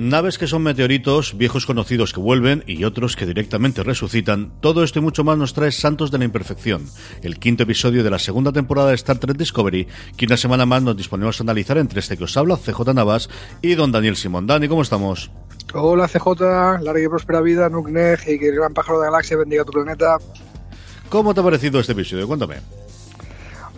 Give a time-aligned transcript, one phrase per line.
[0.00, 4.52] Naves que son meteoritos, viejos conocidos que vuelven y otros que directamente resucitan.
[4.60, 6.86] Todo esto y mucho más nos trae Santos de la Imperfección,
[7.20, 10.84] el quinto episodio de la segunda temporada de Star Trek Discovery, que una semana más
[10.84, 13.28] nos disponemos a analizar entre este que os habla, CJ Navas
[13.60, 14.46] y don Daniel Simón.
[14.46, 15.32] Dani, ¿cómo estamos?
[15.74, 19.36] Hola CJ, larga y próspera vida, Nukneg y que el gran pájaro de la galaxia
[19.36, 20.18] bendiga tu planeta.
[21.08, 22.28] ¿Cómo te ha parecido este episodio?
[22.28, 22.58] Cuéntame.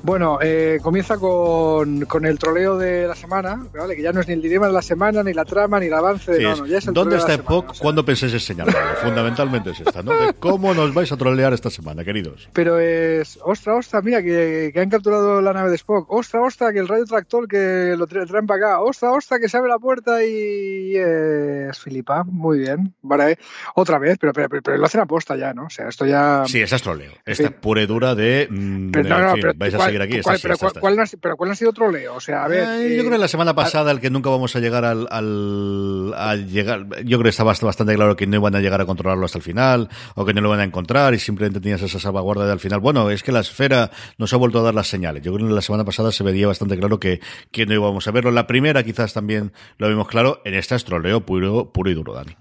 [0.02, 3.96] Bueno, eh, comienza con, con, el troleo de la semana, ¿vale?
[3.96, 5.94] que ya no es ni el dilema de la semana, ni la trama, ni el
[5.94, 6.36] avance.
[6.36, 7.70] Sí, no, no, ya es el ¿Dónde está Spock?
[7.70, 7.82] o sea.
[7.82, 8.72] cuando penséis enseñarlo?
[9.02, 10.12] Fundamentalmente es esta, ¿no?
[10.12, 12.48] De cómo nos vais a trolear esta semana, queridos.
[12.52, 16.10] Pero es, ostra, ostra, mira, que, que han capturado la nave de Spock.
[16.10, 18.80] Ostra, ostra, que el radio tractor que lo tra traen para acá.
[18.80, 22.24] Ostra, ostra, que se abre la puerta y es Filipa.
[22.24, 22.94] Muy bien.
[23.02, 23.38] Vale,
[23.74, 25.66] otra vez, pero, pero, pero, pero, lo hacen aposta ya, ¿no?
[25.66, 26.44] O sea, esto ya.
[26.46, 27.12] Sí, esa es troleo.
[27.24, 27.54] Esta sí.
[27.60, 28.48] pura y dura de.
[28.50, 30.20] Mmm, pero, no, no, en fin, vais a ¿cuál, seguir aquí.
[30.22, 32.14] ¿cuál, pero, ¿cuál, ha, pero ¿cuál ha sido troleo?
[32.14, 32.64] O sea, a ver.
[32.82, 36.14] Eh, yo creo que la semana pasada, el que nunca vamos a llegar al, al,
[36.16, 36.86] a llegar.
[37.04, 39.44] Yo creo que estaba bastante claro que no iban a llegar a controlarlo hasta el
[39.44, 42.60] final, o que no lo van a encontrar, y simplemente tenías esa salvaguarda de al
[42.60, 42.80] final.
[42.80, 45.22] Bueno, es que la esfera nos ha vuelto a dar las señales.
[45.22, 48.10] Yo creo que la semana pasada se veía bastante claro que, que no íbamos a
[48.10, 48.30] verlo.
[48.30, 50.40] La primera quizás también lo vimos claro.
[50.44, 52.36] En esta es troleo puro, puro y duro, Dani.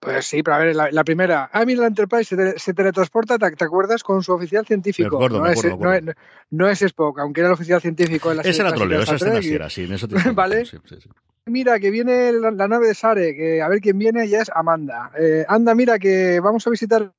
[0.00, 1.50] Pues sí, pero a ver, la, la primera.
[1.52, 4.02] Ah, mira, la Enterprise se, te, se teletransporta, ¿te, ¿te, acuerdas?
[4.02, 5.10] Con su oficial científico.
[5.10, 6.16] Me acuerdo, no, me es, acuerdo, no, es,
[6.50, 9.42] no, es, Spock, aunque era el oficial científico de la Ese era troleo, esa escena
[9.42, 10.64] sí era, sí, en eso te ¿Vale?
[10.64, 11.10] Sí, sí, sí.
[11.44, 14.50] Mira, que viene la, la, nave de Sare, que a ver quién viene, ya es
[14.54, 15.10] Amanda.
[15.18, 17.12] Eh, anda, mira, que vamos a visitar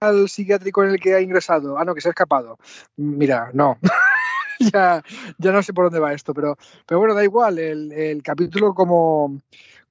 [0.00, 1.78] al psiquiátrico en el que ha ingresado.
[1.78, 2.58] Ah, no, que se ha escapado.
[2.96, 3.78] Mira, no.
[4.72, 5.02] ya,
[5.38, 7.58] ya no sé por dónde va esto, pero, pero bueno, da igual.
[7.58, 9.40] El, el capítulo como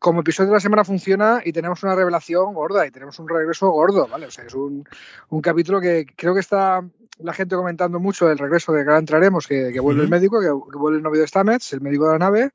[0.05, 3.71] como episodio de la semana funciona y tenemos una revelación gorda y tenemos un regreso
[3.71, 4.27] gordo, ¿vale?
[4.27, 4.87] O sea, es un,
[5.29, 8.99] un capítulo que creo que está la gente comentando mucho el regreso de que ahora
[8.99, 10.05] entraremos, que, que vuelve uh -huh.
[10.05, 12.51] el médico, que, que, vuelve el novio de Stamets, el médico de la nave.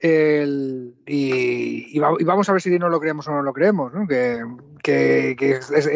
[0.00, 3.52] El, y, y, va, y, vamos a ver si no lo creemos o no lo
[3.52, 4.06] creemos, ¿no?
[4.08, 4.42] Que,
[4.82, 5.86] que, que es, es,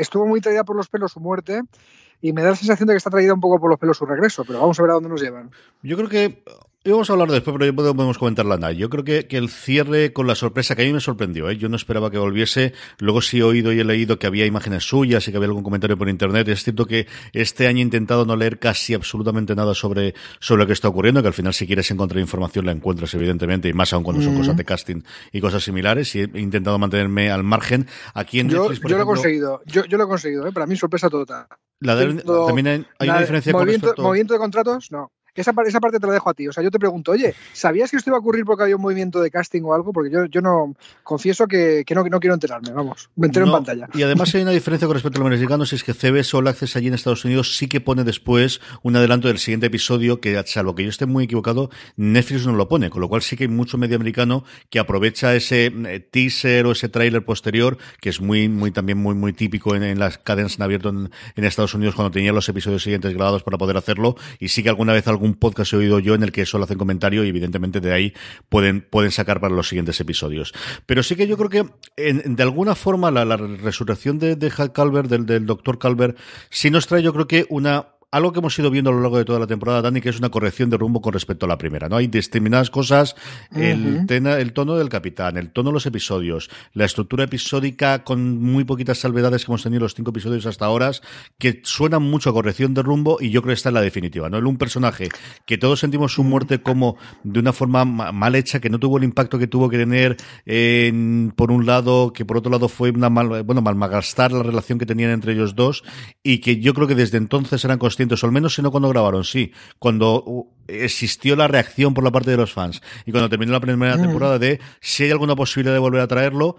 [0.00, 1.60] estuvo muy traída por los pelos su muerte
[2.22, 4.06] y me da la sensación de que está traída un poco por los pelos su
[4.06, 5.50] regreso, pero vamos a ver a dónde nos llevan.
[5.82, 6.42] Yo creo que
[6.88, 8.72] Íbamos a hablar después, pero ya podemos comentarla nada.
[8.72, 11.58] Yo creo que, que, el cierre con la sorpresa que a mí me sorprendió, ¿eh?
[11.58, 12.72] yo no esperaba que volviese.
[12.98, 15.62] Luego sí he oído y he leído que había imágenes suyas y que había algún
[15.62, 16.48] comentario por internet.
[16.48, 20.66] Es cierto que este año he intentado no leer casi absolutamente nada sobre, sobre lo
[20.66, 23.92] que está ocurriendo, que al final si quieres encontrar información la encuentras evidentemente, y más
[23.92, 26.16] aún cuando son mm cosas de casting y cosas similares.
[26.16, 27.86] Y he intentado mantenerme al margen.
[28.14, 30.46] Aquí en yo, Netflix, por yo ejemplo, lo he conseguido, yo, yo lo he conseguido,
[30.46, 30.52] ¿eh?
[30.52, 31.48] para mí sorpresa total.
[31.80, 34.02] La de, también hay, hay una diferencia movimiento, con respecto...
[34.02, 35.12] movimiento de contratos, no.
[35.40, 36.48] Esa, esa, parte te la dejo a ti.
[36.48, 38.82] O sea, yo te pregunto, oye, ¿sabías que esto iba a ocurrir porque había un
[38.82, 39.92] movimiento de casting o algo?
[39.92, 43.10] Porque yo, yo no confieso que, que, no, no quiero enterarme, vamos.
[43.16, 43.88] Me entero no, en pantalla.
[43.94, 46.76] Y además hay una diferencia con respecto a los americanos, es que CBS All Access
[46.76, 50.74] allí en Estados Unidos sí que pone después un adelanto del siguiente episodio que, salvo
[50.74, 52.90] que yo esté muy equivocado, Netflix no lo pone.
[52.90, 56.72] Con lo cual sí que hay mucho medio americano que aprovecha ese eh, teaser o
[56.72, 60.56] ese tráiler posterior, que es muy, muy también muy, muy típico en, en las cadenas
[60.56, 64.16] en abierto en, en, Estados Unidos cuando tenían los episodios siguientes grabados para poder hacerlo.
[64.38, 66.78] Y sí que alguna vez algún podcast he oído yo en el que solo hacen
[66.78, 68.14] comentario y evidentemente de ahí
[68.48, 70.52] pueden, pueden sacar para los siguientes episodios.
[70.86, 71.66] Pero sí que yo creo que
[71.96, 76.16] en, de alguna forma la, la resurrección de, de Hal Calvert, del, del doctor Calvert,
[76.50, 79.18] sí nos trae yo creo que una algo que hemos ido viendo a lo largo
[79.18, 81.58] de toda la temporada, Dani, que es una corrección de rumbo con respecto a la
[81.58, 81.88] primera.
[81.88, 81.96] ¿no?
[81.96, 83.14] Hay determinadas cosas,
[83.50, 83.62] uh -huh.
[83.62, 88.40] el, tena, el tono del capitán, el tono de los episodios, la estructura episódica con
[88.40, 90.90] muy poquitas salvedades que hemos tenido los cinco episodios hasta ahora,
[91.38, 94.30] que suenan mucho a corrección de rumbo y yo creo que esta es la definitiva.
[94.30, 94.38] ¿no?
[94.38, 95.08] Un personaje
[95.44, 99.04] que todos sentimos su muerte como de una forma mal hecha, que no tuvo el
[99.04, 100.16] impacto que tuvo que tener
[100.46, 104.78] en, por un lado, que por otro lado fue una mal, bueno, malmagastar la relación
[104.78, 105.84] que tenían entre ellos dos
[106.22, 109.24] y que yo creo que desde entonces eran o al menos si no cuando grabaron,
[109.24, 112.82] sí, cuando uh, existió la reacción por la parte de los fans.
[113.06, 114.02] Y cuando terminó la primera mm.
[114.02, 116.56] temporada de si hay alguna posibilidad de volver a traerlo,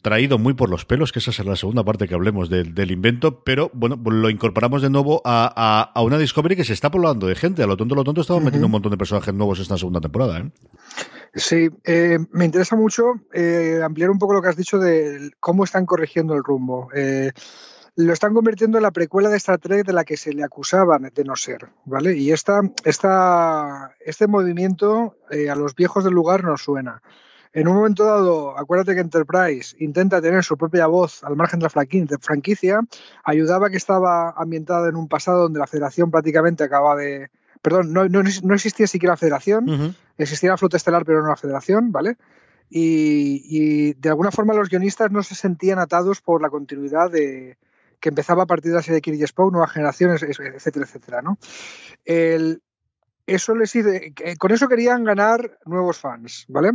[0.00, 3.42] traído muy por los pelos, que esa será la segunda parte que hablemos del invento,
[3.42, 7.26] pero bueno, pues lo incorporamos de nuevo a, a, una Discovery que se está poblando
[7.26, 7.62] de gente.
[7.62, 10.00] A lo tonto, a lo tonto, estamos metiendo un montón de personajes nuevos esta segunda
[10.00, 10.38] temporada.
[10.38, 10.50] ¿eh?
[11.34, 15.64] Sí, eh, me interesa mucho eh, ampliar un poco lo que has dicho de cómo
[15.64, 16.88] están corrigiendo el rumbo.
[17.94, 21.10] Lo están convirtiendo en la precuela de Star Trek de la que se le acusaban
[21.14, 22.16] de no ser, ¿vale?
[22.16, 27.02] Y esta, esta, este movimiento eh, a los viejos del lugar nos suena.
[27.52, 31.68] En un momento dado, acuérdate que Enterprise intenta tener su propia voz al margen de
[31.74, 32.80] la franquicia,
[33.24, 37.30] ayudaba que estaba ambientada en un pasado donde la Federación prácticamente acaba de...
[37.60, 39.94] Perdón, no, no, no existía siquiera la Federación, uh -huh.
[40.16, 42.16] existía la Flota Estelar, pero no la Federación, ¿vale?
[42.70, 47.58] Y, y, de alguna forma los guionistas no se sentían atados por la continuidad de,
[48.02, 51.38] que empezaba a partir de la serie de Kirby Spock, nuevas generaciones, etcétera, etcétera, ¿no?
[52.04, 52.60] El,
[53.26, 53.72] eso les
[54.38, 56.72] con eso querían ganar nuevos fans, ¿vale?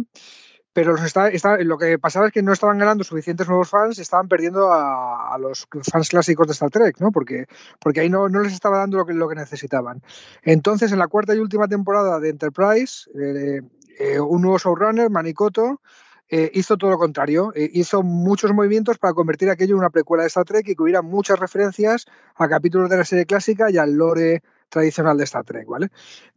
[0.71, 1.29] Pero los está,
[1.63, 5.67] lo que pasaba es que no estaban ganando suficientes nuevos fans, estaban perdiendo a, los
[5.91, 7.11] fans clásicos de Star Trek, ¿no?
[7.11, 7.45] Porque,
[7.79, 10.01] porque ahí no, no les estaba dando lo que, lo que necesitaban.
[10.43, 13.61] Entonces, en la cuarta y última temporada de Enterprise, eh,
[13.99, 15.81] eh, un nuevo showrunner, Manikoto,
[16.29, 17.53] eh, hizo todo lo contrario.
[17.55, 21.01] hizo muchos movimientos para convertir aquello en una precuela de Star Trek y que hubiera
[21.01, 25.67] muchas referencias a capítulos de la serie clásica y al lore tradicional de Star Trek,
[25.67, 25.89] ¿vale?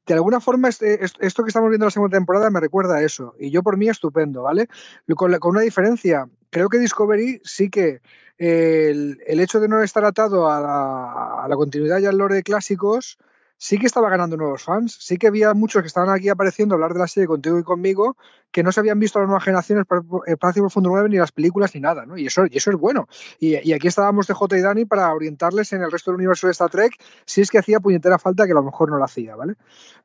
[0.07, 3.03] De alguna forma, este, esto que estamos viendo en la segunda temporada me recuerda a
[3.03, 4.69] eso, y yo por mí estupendo, ¿vale?
[5.17, 8.01] Con, una diferencia, creo que Discovery sí que
[8.39, 12.43] el, hecho de no estar atado a la, a la continuidad y al lore de
[12.43, 13.19] clásicos
[13.63, 16.77] sí que estaba ganando nuevos fans, sí que había muchos que estaban aquí apareciendo a
[16.77, 18.17] hablar de la serie contigo y conmigo,
[18.51, 19.85] que no se habían visto las nuevas generaciones
[20.27, 22.17] Espacio Profundo 9 ni las películas ni nada, ¿no?
[22.17, 23.07] Y eso, y eso es bueno.
[23.39, 26.53] Y, aquí estábamos de J y Dani para orientarles en el resto del universo de
[26.53, 26.95] Star Trek
[27.27, 29.57] si es que hacía puñetera falta que a lo mejor no lo hacía, ¿vale?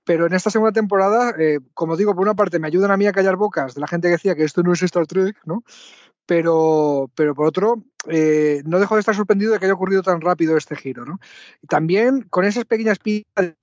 [0.04, 3.08] Pero en esta segunda temporada, eh, como digo, por una parte me ayudan a mí
[3.08, 5.64] a callar bocas de la gente que decía que esto no es Star Trek, ¿no?
[6.26, 10.22] Pero, pero por otro, eh, no dejo de estar sorprendido de que haya ocurrido tan
[10.22, 11.06] rápido este giro.
[11.06, 11.20] ¿no?
[11.62, 13.54] Y también con esas pequeñas pistas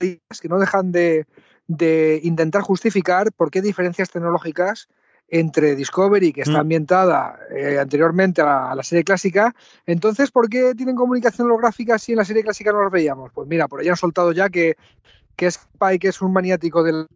[0.41, 1.25] que no dejan de,
[2.23, 4.87] intentar justificar por qué diferencias tecnológicas
[5.29, 6.61] entre Discovery, que está mm.
[6.61, 9.55] ambientada eh, anteriormente a la, serie clásica,
[9.85, 13.31] entonces, ¿por qué tienen comunicación holográfica si en la serie clásica no los veíamos?
[13.33, 14.75] Pues mira, por ahí han soltado ya que,
[15.35, 17.07] que Spike es un maniático del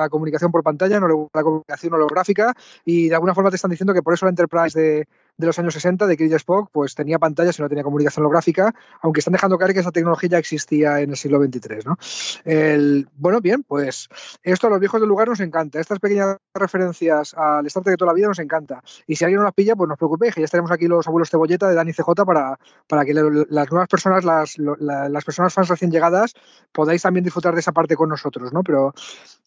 [0.00, 2.54] la comunicación por pantalla, no le la comunicación holográfica
[2.84, 5.08] y de alguna forma te están diciendo que por eso la Enterprise de,
[5.40, 8.74] de los años 60 de Kirby Spock, pues tenía pantallas y no tenía comunicación holográfica,
[9.00, 11.80] aunque están dejando caer que esa tecnología ya existía en el siglo XXIII.
[11.84, 11.96] ¿no?
[12.44, 14.08] El, bueno, bien, pues
[14.42, 15.80] esto a los viejos del lugar nos encanta.
[15.80, 18.82] Estas pequeñas referencias al Star de toda la vida nos encanta.
[19.06, 21.06] Y si alguien no las pilla, pues no os preocupéis, que ya estaremos aquí los
[21.06, 25.68] abuelos cebolleta de Dani CJ para, para que las nuevas personas, las, las personas fans
[25.68, 26.34] recién llegadas,
[26.72, 28.62] podáis también disfrutar de esa parte con nosotros, ¿no?
[28.62, 28.92] Pero,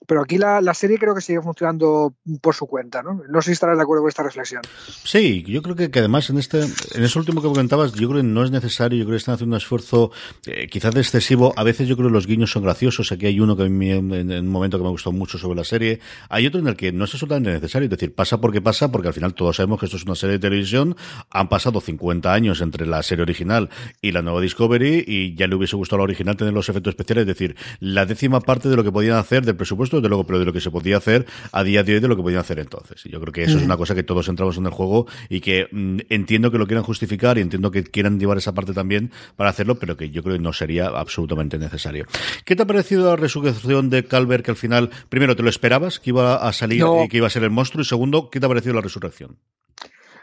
[0.07, 3.21] pero aquí la, la serie creo que sigue funcionando por su cuenta, ¿no?
[3.27, 4.61] No sé si estarás de acuerdo con esta reflexión.
[4.87, 8.21] Sí, yo creo que que, además en este, en ese último que comentabas, yo creo
[8.21, 10.11] que no es necesario, yo creo que están haciendo un esfuerzo
[10.45, 11.53] eh, quizás excesivo.
[11.55, 13.11] A veces yo creo que los guiños son graciosos.
[13.11, 15.99] Aquí hay uno que en, un momento que me gustó mucho sobre la serie.
[16.29, 17.85] Hay otro en el que no es absolutamente necesario.
[17.85, 20.33] Es decir, pasa porque pasa, porque al final todos sabemos que esto es una serie
[20.33, 20.95] de televisión.
[21.29, 23.69] Han pasado 50 años entre la serie original
[24.01, 26.91] y la nueva Discovery y ya le hubiese gustado a la original tener los efectos
[26.91, 27.23] especiales.
[27.23, 30.39] Es decir, la décima parte de lo que podían hacer del presupuesto, desde luego, pero
[30.39, 32.59] de lo que se podía hacer a día de hoy de lo que podían hacer
[32.59, 33.05] entonces.
[33.05, 35.41] Y yo creo que eso es una cosa que todos entramos en el juego y
[35.41, 35.72] que Mm,
[36.09, 39.79] entiendo que lo quieran justificar y entiendo que quieran llevar esa parte también para hacerlo,
[39.79, 42.05] pero que yo creo que no sería absolutamente necesario.
[42.45, 45.99] ¿Qué te ha parecido la resurrección de Calvert que al final, primero, te lo esperabas
[45.99, 47.81] que iba a salir y que iba a ser el monstruo?
[47.81, 49.37] Y segundo, ¿qué te ha parecido la resurrección?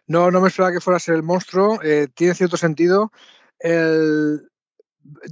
[0.06, 1.80] No, no me esperaba que fuera a ser el monstruo.
[1.82, 3.12] Eh, tiene cierto sentido.
[3.58, 4.49] El,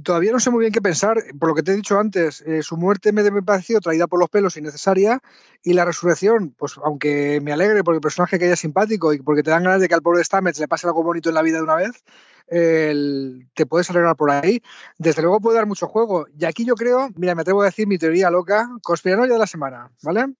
[0.03, 1.17] todavía no sé muy bien qué pensar.
[1.39, 4.29] Por lo que te he dicho antes, eh, su muerte me, pareció traída por los
[4.29, 5.21] pelos innecesaria
[5.63, 9.43] y la resurrección, pues aunque me alegre porque el personaje que haya simpático y porque
[9.43, 11.57] te dan ganas de que al pobre Stamets le pase algo bonito en la vida
[11.57, 12.03] de una vez,
[12.47, 14.61] te puedes alegrar por ahí.
[14.97, 16.27] Desde luego puede dar mucho juego.
[16.37, 19.47] Y aquí yo creo, mira, me atrevo a decir mi teoría loca, conspiranoia de la
[19.47, 20.33] semana, ¿vale?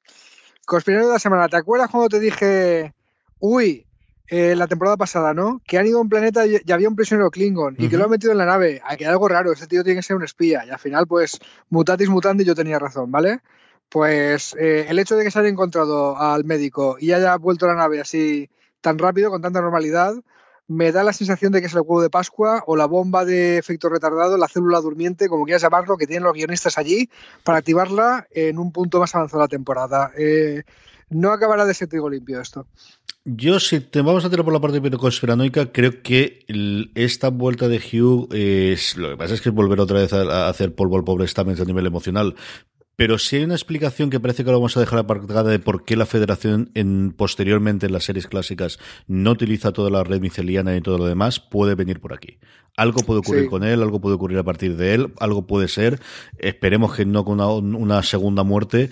[0.66, 1.48] Conspiranoia de la semana.
[1.48, 2.94] ¿Te acuerdas cuando te dije,
[3.40, 3.86] uy,
[4.30, 5.62] eh, la temporada pasada, ¿no?
[5.66, 8.12] Que han ido a un planeta y, había un prisionero Klingon y que lo han
[8.12, 8.82] metido en la nave.
[8.86, 10.66] Hay que algo raro, ese tío tiene que ser un espía.
[10.66, 13.40] Y al final, pues, mutatis mutandi, yo tenía razón, ¿vale?
[13.90, 17.70] Pues eh, el hecho de que se haya encontrado al médico y haya vuelto a
[17.70, 18.50] la nave así
[18.82, 20.14] tan rápido, con tanta normalidad,
[20.68, 23.58] me da la sensación de que es el huevo de Pascua o la bomba de
[23.58, 27.10] efecto retardado, la célula durmiente, como quieras llamarlo, que tienen los guionistas allí
[27.44, 30.12] para activarla en un punto más avanzado de la temporada.
[30.16, 30.62] Eh,
[31.10, 32.68] no acabará de ser trigo limpio esto.
[33.26, 36.46] Yo, si te vamos a tirar por la parte conspiranoica, creo que
[36.96, 38.98] esta vuelta de Hugh es.
[38.98, 41.60] Lo que pasa es que es volver otra vez a, hacer polvo al pobre Stamens
[41.60, 42.36] a nivel emocional.
[42.96, 45.86] Pero si hay una explicación que parece que lo vamos a dejar aparcada de por
[45.86, 50.76] qué la Federación en, posteriormente en las series clásicas no utiliza toda la red miceliana
[50.76, 52.40] y todo lo demás, puede venir por aquí.
[52.80, 56.00] Algo puede ocurrir con él, algo puede ocurrir a partir de él, algo puede ser.
[56.38, 58.90] Esperemos que no con una, segunda muerte,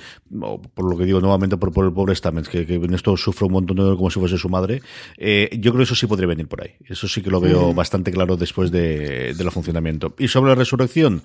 [0.73, 3.77] por lo que digo nuevamente por, el pobre Stamets, que, en esto sufre un montón
[3.77, 4.81] de como si fuese su madre.
[5.17, 6.71] Eh, yo creo que eso sí podría venir por ahí.
[6.85, 10.13] Eso sí que lo veo bastante claro después de, del funcionamiento.
[10.17, 11.23] Y sobre la resurrección,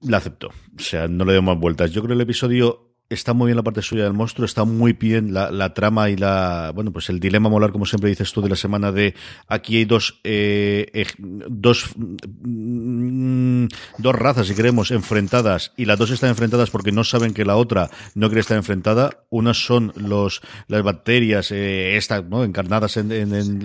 [0.00, 0.48] la acepto.
[0.48, 1.90] O sea, no le doy más vueltas.
[1.90, 4.92] Yo creo que el episodio está muy bien la parte suya del monstruo, está muy
[4.92, 8.48] bien la, trama y la, bueno, pues el dilema molar, como siempre dices tú, de
[8.48, 9.14] la semana de
[9.46, 13.66] aquí hay dos, eh, dos, mm,
[13.98, 17.56] dos razas, si queremos, enfrentadas y las dos están enfrentadas porque no saben que la
[17.56, 19.24] otra no quiere estar enfrentada.
[19.30, 22.44] Unas son los, las bacterias, eh, estas, ¿no?
[22.44, 23.08] Encarnadas en,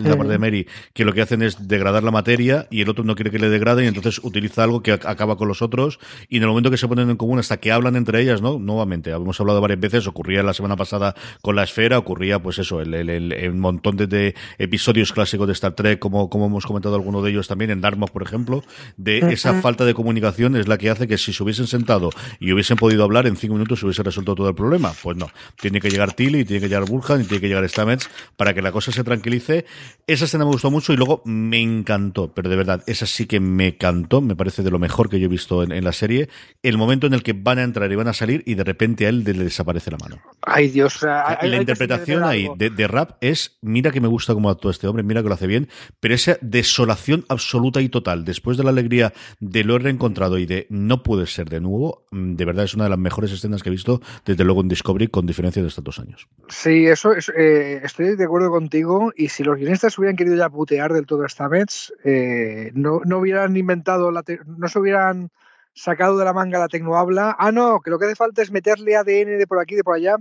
[0.04, 3.04] la parte de Mary, que lo que hacen es degradar la materia y el otro
[3.04, 6.38] no quiere que le degrade y entonces utiliza algo que acaba con los otros y
[6.38, 8.60] en el momento que se ponen en común hasta que hablan entre ellas, ¿no?
[8.60, 12.82] Nuevamente, hemos hablado varias veces, ocurría la semana pasada con la esfera, ocurría pues eso,
[12.82, 17.30] el, el, montón de, episodios clásicos de Star Trek, como, como hemos comentado algunos de
[17.30, 18.64] ellos también, en Dartmouth, por ejemplo,
[18.98, 22.10] de esa falta de comunicación es la que hace que si se hubiesen sentado
[22.40, 24.94] y hubiesen podido hablar, en cinco minutos se hubiese resuelto todo el problema.
[25.04, 28.10] Pues no, tiene que llegar Tilly, tiene que llegar Burhan y tiene que llegar Stamets
[28.36, 29.66] para que la cosa se tranquilice.
[30.08, 33.40] Esa escena me gustó mucho y luego me encantó, pero de verdad, esa sí que
[33.40, 36.30] me cantó, me parece de lo mejor que yo he visto en, en la serie,
[36.64, 39.06] el momento en el que van a entrar y van a salir y de repente
[39.06, 40.18] a él le desaparece la mano.
[40.42, 41.02] Ay, Dios.
[41.02, 45.22] la interpretación ahí de, rap es, mira que me gusta cómo actúa este hombre, mira
[45.22, 49.64] que lo hace bien, pero esa desolación absoluta y total, después de la alegría de
[49.64, 52.86] lo he reencontrado y de no puede ser de nuevo, mm, de verdad es una
[52.86, 55.84] de las mejores escenas que he visto desde luego en Discovery, con diferencia de estos
[55.84, 56.28] dos años.
[56.48, 60.50] Sí, eso es, eh, estoy de acuerdo contigo, y si los guionistas hubieran querido ya
[60.50, 65.32] putear del todo esta vez, eh, no, no hubieran inventado, la no se hubieran
[65.74, 67.36] sacado de la manga la tecnohabla.
[67.40, 69.96] Ah, no, que lo que hace falta es meterle ADN de por aquí, de por
[69.96, 70.18] allá.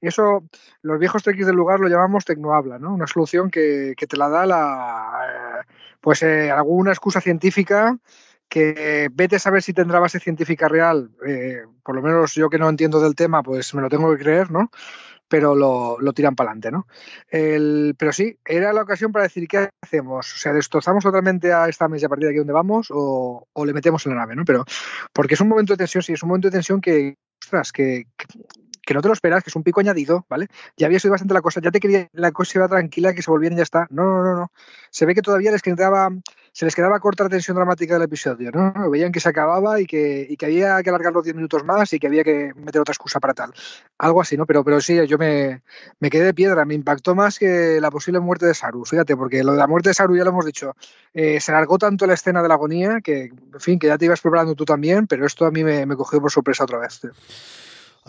[0.00, 0.44] Eso,
[0.82, 2.94] los viejos trequis del lugar lo llamamos tecnohabla, ¿no?
[2.94, 5.66] Una solución que, te la da la, eh,
[6.00, 7.98] pues eh, alguna excusa científica
[8.48, 11.10] que vete a saber si tendrá base científica real.
[11.26, 14.22] Eh, por lo menos yo que no entiendo del tema, pues me lo tengo que
[14.22, 14.70] creer, ¿no?
[15.30, 16.86] Pero lo, tiran para adelante, ¿no?
[17.96, 20.34] pero sí, era la ocasión para decir qué hacemos.
[20.34, 23.72] O sea, destrozamos totalmente a esta mesa a partir de aquí donde vamos o, le
[23.72, 24.44] metemos en la nave, ¿no?
[24.44, 24.64] Pero
[25.12, 28.06] porque es un momento de tensión, sí, es un momento de tensión que, ostras, que,
[28.16, 28.26] que
[28.94, 30.48] no te lo esperas, que es un pico añadido, ¿vale?
[30.76, 33.30] Ya había sido bastante la cosa, ya te quería la cosa iba tranquila, que se
[33.30, 33.86] volvieran y ya está.
[33.90, 34.52] No, no, no, no.
[34.90, 36.10] Se ve que todavía les quedaba,
[36.52, 38.90] se les quedaba corta la tensión dramática del episodio, ¿no?
[38.90, 41.92] Veían que se acababa y que, y que había que alargar los 10 minutos más
[41.92, 43.52] y que había que meter otra excusa para tal.
[43.98, 44.46] Algo así, ¿no?
[44.46, 45.62] Pero, pero sí, yo me,
[46.00, 49.44] me quedé de piedra, me impactó más que la posible muerte de Saru, fíjate, porque
[49.44, 50.74] lo de la muerte de Saru ya lo hemos dicho,
[51.14, 54.06] eh, se alargó tanto la escena de la agonía que, en fin, que ya te
[54.06, 57.00] ibas preparando tú también, pero esto a mí me cogió por sorpresa otra vez.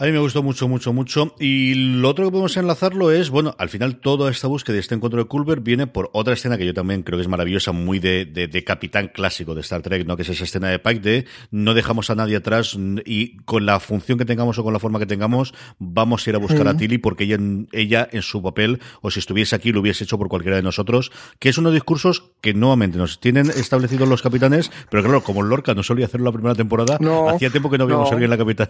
[0.02, 1.36] A mí me gustó mucho, mucho, mucho.
[1.40, 4.96] Y lo otro que podemos enlazarlo es, bueno, al final toda esta búsqueda de este
[4.96, 8.00] encuentro de Culver viene por otra escena que yo también creo que es maravillosa, muy
[8.00, 10.16] de, de, capitán clásico de Star Trek, ¿no?
[10.16, 13.80] Que es esa escena de Pike de no dejamos a nadie atrás y con la
[13.80, 16.76] función que tengamos o con la forma que tengamos, vamos a ir a buscar a
[16.76, 17.38] Tilly porque ella,
[17.72, 21.12] ella en su papel, o si estuviese aquí, lo hubiese hecho por cualquiera de nosotros,
[21.38, 25.44] que es uno de discursos que nuevamente nos tienen establecidos los capitanes, pero claro, como
[25.44, 26.98] Lorca no solía hacerlo la primera temporada,
[27.30, 28.10] hacía tiempo que no habíamos no.
[28.10, 28.70] a alguien en la capital,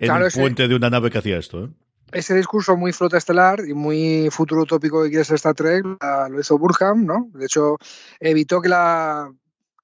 [0.00, 1.64] en, puente de una nave que hacía esto.
[1.64, 1.68] ¿eh?
[2.12, 5.84] Ese discurso muy flota estelar y muy futuro utópico que quiere ser Star Trek
[6.30, 7.28] lo hizo Burham, ¿no?
[7.34, 7.76] De hecho,
[8.20, 9.30] evitó que la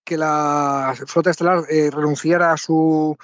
[0.04, 3.16] que la flota estelar eh, renunciara a su,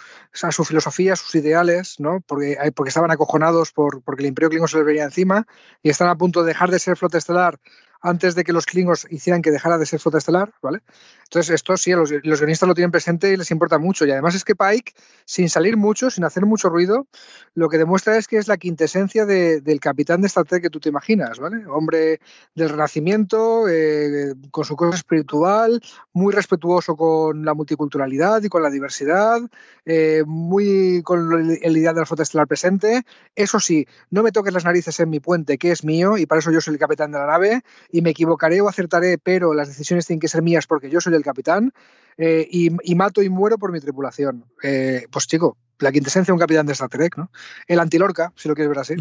[0.43, 2.21] a su filosofía, a sus ideales, ¿no?
[2.27, 5.47] porque, porque estaban acojonados por, porque el Imperio Klingon se les venía encima
[5.83, 7.59] y están a punto de dejar de ser flota estelar
[8.01, 10.81] antes de que los Klingons hicieran que dejara de ser flota estelar, ¿vale?
[11.25, 14.07] Entonces, esto sí, los, los, guionistas lo tienen presente y les importa mucho.
[14.07, 14.95] Y además es que Pike,
[15.27, 17.07] sin salir mucho, sin hacer mucho ruido,
[17.55, 20.81] lo que demuestra es que es la quintesencia del capitán de Star Trek que tú
[20.81, 21.67] te imaginas, ¿vale?
[21.67, 22.21] Hombre
[22.55, 28.71] del renacimiento, eh, con su cosa espiritual, muy respetuoso con la multiculturalidad y con la
[28.71, 29.41] diversidad,
[29.85, 33.03] eh, muy con el ideal de la flota estelar presente.
[33.35, 36.39] Eso sí, no me toques las narices en mi puente, que es mío, y para
[36.39, 39.69] eso yo soy el capitán de la nave, y me equivocaré o acertaré, pero las
[39.69, 41.73] decisiones tienen que ser mías porque yo soy el capitán,
[42.17, 44.45] eh, y, mato y muero por mi tripulación.
[44.63, 47.31] Eh, pues chico, la quintesencia de un capitán de Star Trek, ¿no?
[47.67, 48.95] El antilorca, si lo quieres ver así.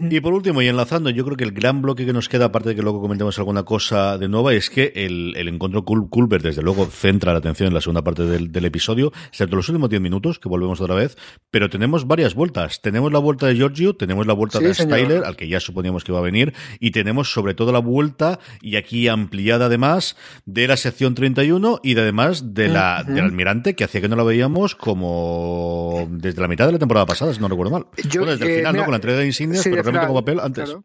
[0.10, 2.70] y por último, y enlazando, yo creo que el gran bloque que nos queda, aparte
[2.70, 6.86] de que luego comentemos alguna cosa de nueva, es que el, encuentro Culver, desde luego,
[6.86, 10.48] centra la atención en la segunda parte del, episodio, excepto los últimos 10 minutos, que
[10.48, 11.16] volvemos otra vez,
[11.50, 12.82] pero tenemos varias vueltas.
[12.82, 16.12] Tenemos la vuelta de Giorgio, tenemos la vuelta de Styler, al que ya suponíamos que
[16.12, 20.76] iba a venir, y tenemos sobre todo la vuelta, y aquí ampliada además, de la
[20.76, 24.49] sección 31 y de, además de la, del almirante, que hacía que no la veíamos
[24.74, 27.86] como desde la mitad de la temporada pasada, si no recuerdo mal.
[27.96, 28.82] desde el eh, final, ¿no?
[28.84, 30.76] Con la entrega de insignias, pero realmente como papel antes.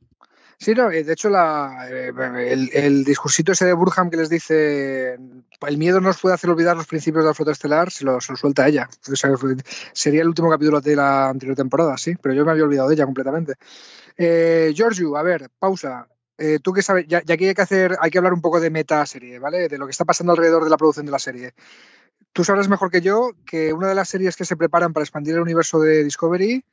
[0.57, 2.11] Sí, no, eh, de hecho la, eh,
[2.73, 5.17] el, discursito ese de Burham que les dice
[5.67, 8.67] el miedo nos puede hacer olvidar los principios de la flota estelar, se lo, suelta
[8.67, 8.87] ella.
[9.93, 12.95] sería el último capítulo de la anterior temporada, sí, pero yo me había olvidado de
[12.95, 13.55] ella completamente.
[14.17, 16.07] Eh, Giorgio, a ver, pausa.
[16.61, 18.69] tú que sabes, ya, ya, que hay que hacer, hay que hablar un poco de
[18.69, 19.67] meta serie, ¿vale?
[19.67, 21.53] De lo que está pasando alrededor de la producción de la serie.
[22.35, 25.35] Tú sabrás mejor que yo que una de las series que se preparan para expandir
[25.35, 26.65] el universo de Discovery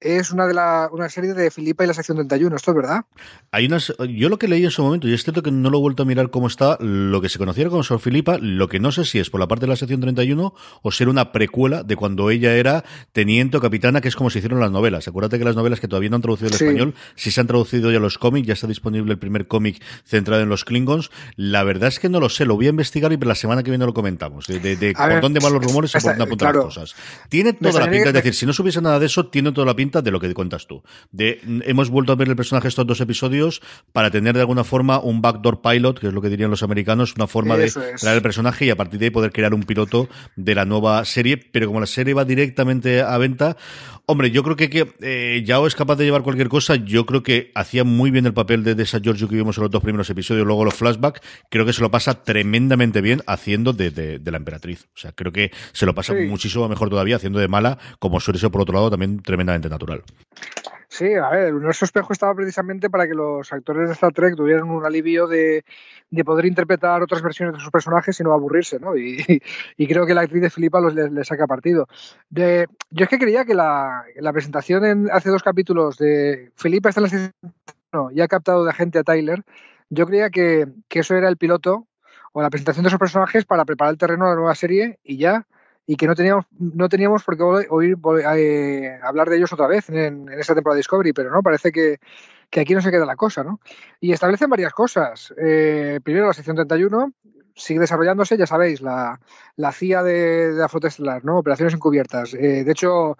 [0.00, 3.04] es una de la, una serie de Filipa y la sección 31, ¿esto es verdad?
[3.52, 5.78] Hay unas, yo lo que leí en su momento, y es cierto que no lo
[5.78, 8.80] he vuelto a mirar cómo está, lo que se conociera como Sor Filipa, lo que
[8.80, 11.82] no sé si es por la parte de la sección 31 o ser una precuela
[11.82, 15.06] de cuando ella era teniente o capitana, que es como se hicieron las novelas.
[15.06, 17.90] Acuérdate que las novelas que todavía no han traducido al español, si se han traducido
[17.92, 21.10] ya los cómics, ya está disponible el primer cómic centrado en los Klingons.
[21.36, 23.70] La verdad es que no lo sé, lo voy a investigar y la semana que
[23.70, 26.94] viene lo comentamos, de, por dónde van los rumores y por dónde apuntan las cosas.
[27.28, 29.76] Tiene toda la pinta, es decir, si no supiese nada de eso, tiene toda la
[29.76, 30.82] pinta de lo que cuentas tú.
[31.10, 33.60] De, hemos vuelto a ver el personaje estos dos episodios
[33.92, 37.14] para tener de alguna forma un backdoor pilot, que es lo que dirían los americanos,
[37.16, 40.08] una forma de traer el personaje y a partir de ahí poder crear un piloto
[40.36, 41.36] de la nueva serie.
[41.36, 43.56] Pero como la serie va directamente a venta,
[44.06, 46.76] hombre, yo creo que, que eh, Yao es capaz de llevar cualquier cosa.
[46.76, 49.70] Yo creo que hacía muy bien el papel de, esa Giorgio que vimos en los
[49.70, 51.20] dos primeros episodios, luego los flashbacks.
[51.50, 54.88] Creo que se lo pasa tremendamente bien haciendo de, la emperatriz.
[54.94, 58.38] O sea, creo que se lo pasa muchísimo mejor todavía haciendo de mala, como suele
[58.38, 59.79] ser por otro lado también tremendamente natural.
[60.88, 64.34] Sí, a ver, el universo espejo estaba precisamente para que los actores de Star Trek
[64.34, 65.64] tuvieran un alivio de,
[66.24, 68.96] poder interpretar otras versiones de sus personajes y no aburrirse, ¿no?
[68.96, 69.40] Y,
[69.86, 71.86] creo que la actriz de Filipa los, le, saca partido.
[72.28, 77.00] De, yo es que creía que la, presentación en, hace dos capítulos de Filipa está
[77.00, 77.32] en
[77.92, 79.44] la y ha captado de gente a Tyler,
[79.90, 81.86] yo creía que, que eso era el piloto
[82.32, 85.18] o la presentación de esos personajes para preparar el terreno a la nueva serie y
[85.18, 85.46] ya
[85.86, 87.96] y que no teníamos, no teníamos por qué oír
[88.36, 91.98] eh, hablar de ellos otra vez en, esta temporada de Discovery, pero no, parece que,
[92.56, 93.60] aquí no se queda la cosa, ¿no?
[94.00, 95.34] Y establecen varias cosas.
[95.36, 97.12] Eh, primero, la sección 31
[97.54, 99.18] sigue desarrollándose, ya sabéis, la,
[99.72, 101.38] CIA de, la flota estelar, ¿no?
[101.38, 102.34] Operaciones encubiertas.
[102.34, 103.16] Eh, de hecho,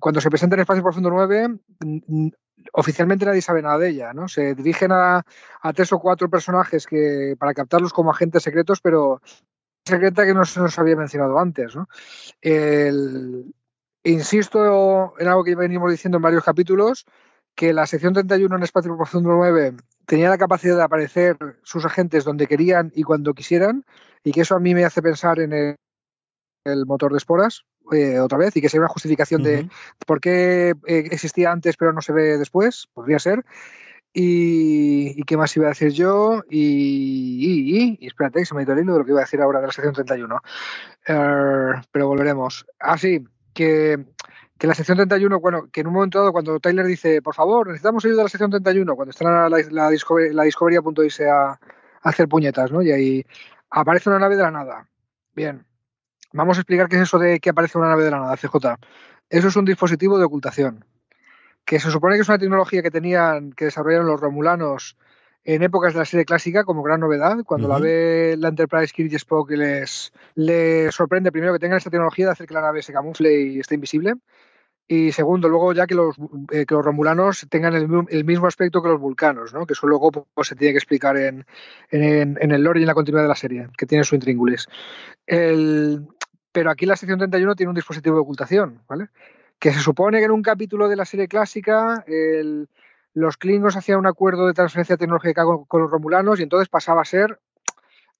[0.00, 1.56] cuando se presenta en Espacio Profundo 9,
[2.72, 4.28] oficialmente nadie sabe nada de ella, ¿no?
[4.28, 5.24] Se dirigen a,
[5.62, 9.20] a, tres o cuatro personajes que para captarlos como agentes secretos, pero
[9.84, 11.76] secreta que no se nos había mencionado antes.
[11.76, 11.88] ¿no?
[14.04, 17.06] insisto en algo que venimos diciendo en varios capítulos,
[17.54, 19.74] que la sección 31 en Espacio Profundo 9
[20.06, 23.84] tenía la capacidad de aparecer sus agentes donde querían y cuando quisieran,
[24.22, 25.52] y que eso a mí me hace pensar en
[26.64, 29.68] el, motor de esporas, eh, otra vez, y que sea una justificación de
[30.06, 33.44] por qué eh, existía antes pero no se ve después, podría ser.
[34.16, 36.44] Y, qué más iba a decir yo?
[36.48, 39.24] Y, y, espérate, que se me ha ido el hilo de lo que iba a
[39.24, 40.40] decir ahora de la sección 31.
[41.04, 42.64] Er, pero volveremos.
[42.78, 44.04] Ah, sí, que,
[44.56, 47.66] que, la sección 31, bueno, que en un momento dado, cuando Tyler dice, por favor,
[47.66, 49.90] necesitamos ayuda de la sección 31, cuando está la, la, la,
[50.32, 51.58] la Discovery a punto a, a,
[52.02, 52.82] hacer puñetas, ¿no?
[52.82, 53.26] Y ahí
[53.68, 54.88] aparece una nave de la nada.
[55.34, 55.66] Bien.
[56.32, 58.78] Vamos a explicar qué es eso de que aparece una nave de la nada, CJ.
[59.28, 60.84] Eso es un dispositivo de ocultación
[61.64, 64.96] que se supone que es una tecnología que tenían, que desarrollaron los romulanos
[65.44, 67.44] en épocas de la serie clásica como gran novedad.
[67.44, 71.90] Cuando la ve la Enterprise, Kirk y Spock les, les sorprende primero que tengan esta
[71.90, 74.14] tecnología de hacer que la nave se camufle y esté invisible.
[74.86, 76.16] Y segundo, luego ya que los,
[76.50, 79.64] eh, que los romulanos tengan el, mismo aspecto que los vulcanos, ¿no?
[79.64, 81.46] que eso luego pues, se tiene que explicar en,
[81.90, 84.66] en, en, el lore y en la continuidad de la serie, que tiene su intríngulis.
[85.26, 89.08] pero aquí la sección 31 tiene un dispositivo de ocultación, ¿vale?
[89.58, 92.04] Que se supone que en un capítulo de la serie clásica
[93.14, 97.04] los Klingons hacían un acuerdo de transferencia tecnológica con, los Romulanos y entonces pasaba a
[97.04, 97.38] ser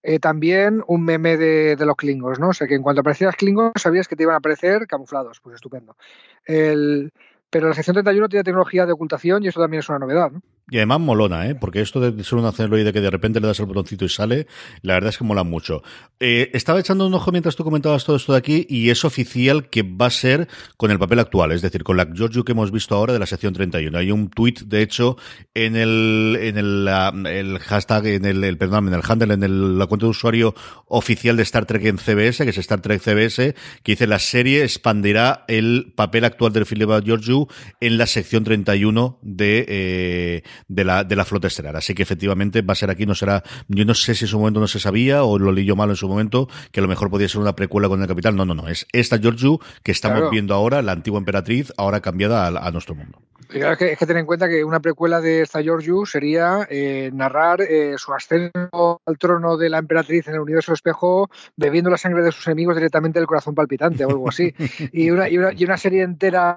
[0.03, 2.49] eh, también un meme de, los Klingons, ¿no?
[2.51, 5.57] O sea que en cuanto aparecieras Klingons sabías que te iban a aparecer camuflados, pues
[5.57, 5.97] estupendo.
[6.45, 7.11] El,
[7.51, 10.43] pero la sección 31 tiene tecnología de ocultación y eso también es una novedad, ¿no?
[10.71, 11.55] Y además molona, ¿eh?
[11.55, 14.47] Porque esto de ser un de que de repente le das el botoncito y sale,
[14.81, 15.83] la verdad es que mola mucho.
[16.21, 19.69] Eh, estaba echando un ojo mientras tú comentabas todo esto de aquí y es oficial
[19.69, 20.49] que va a ser
[20.79, 23.27] con el papel actual, es decir, con la Giorgio que hemos visto ahora de la
[23.27, 23.99] sección 31.
[23.99, 25.19] Hay un tweet, de hecho,
[25.53, 26.89] en el, en el,
[27.27, 30.55] el hashtag, en el, perdón, en el handle, en el, la cuenta de usuario
[30.87, 34.65] oficial de Star Trek en CBS, que es Star Trek CBS, que dice la serie
[34.65, 37.49] expandirá el papel actual del Philip Giorgio
[37.81, 41.77] en la sección 31 de, eh, de la, de la flota estelar.
[41.77, 44.39] Así que efectivamente va a ser aquí, no será, yo no sé si en su
[44.39, 46.89] momento no se sabía o lo leí yo mal en su momento, que a lo
[46.89, 48.37] mejor podía ser una precuela con el capital.
[48.37, 52.47] No, no, no, es esta Georgiou que estamos viendo ahora, la antigua emperatriz, ahora cambiada
[52.47, 53.19] a, nuestro mundo.
[53.51, 57.95] es que, tener en cuenta que una precuela de esta Georgiou sería eh, narrar eh,
[57.97, 62.33] su ascenso al trono de la emperatriz en el universo espejo, bebiendo la sangre de
[62.33, 64.53] sus enemigos directamente del corazón palpitante o algo así.
[64.93, 66.57] y, una, y, una, y una serie entera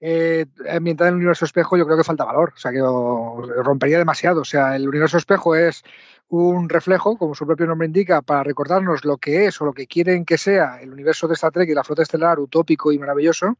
[0.00, 2.52] eh, ambientada en el universo espejo, yo creo que falta valor.
[2.56, 4.40] O sea, que rompería demasiado.
[4.40, 5.84] O sea, el universo espejo es
[6.28, 9.86] un reflejo, como su propio nombre indica, para recordarnos lo que es o lo que
[9.86, 13.56] quieren que sea el universo de Star Trek y la flota estelar utópico y maravilloso.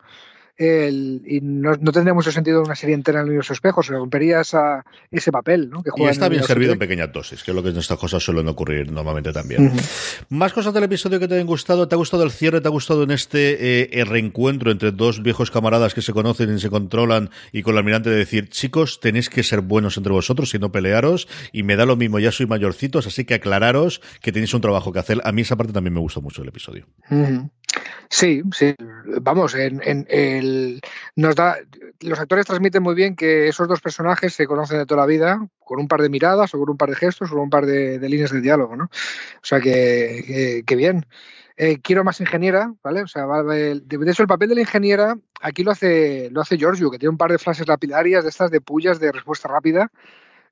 [0.63, 4.85] Y no, tendría mucho sentido una serie entera en el universo espejo, se rompería esa,
[5.11, 5.83] ese papel, ¿no?
[5.83, 8.23] Que y está bien servido en pequeñas dosis, que es lo que en estas cosas
[8.23, 9.73] suelen ocurrir normalmente también.
[10.29, 12.61] Más cosas del episodio que te hayan gustado, ¿te ha gustado el cierre?
[12.61, 16.61] ¿Te ha gustado en este eh, reencuentro entre dos viejos camaradas que se conocen y
[16.61, 20.55] se controlan y con el almirante de decir, chicos, tenéis que ser buenos entre vosotros
[20.55, 24.31] y no pelearos y me da lo mismo, ya soy mayorcitos, así que aclararos que
[24.31, 25.23] tenéis un trabajo que hacer.
[25.25, 26.87] A mí esa parte también me gustó mucho del episodio.
[28.09, 28.75] Sí, sí.
[29.23, 30.50] Vamos, en, el,
[31.17, 31.57] nos da,
[32.01, 35.47] los actores transmiten muy bien que esos dos personajes se conocen de toda la vida,
[35.59, 37.67] con un par de miradas, o con un par de gestos, o con un par
[37.67, 38.85] de, líneas de diálogo, ¿no?
[38.85, 41.07] O sea que, que, bien.
[41.57, 43.03] Eh, quiero más ingeniera, ¿vale?
[43.03, 46.91] O sea, de hecho, el papel de la ingeniera aquí lo hace, lo hace Giorgio,
[46.91, 49.91] que tiene un par de frases lapidarias de estas de pullas de respuesta rápida.